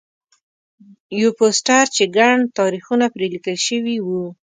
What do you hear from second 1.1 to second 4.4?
یو پوسټر چې ګڼ تاریخونه پرې لیکل شوي وو.